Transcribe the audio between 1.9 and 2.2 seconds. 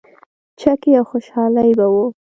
وه.